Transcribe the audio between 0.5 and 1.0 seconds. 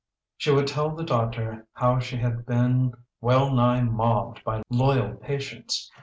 would tell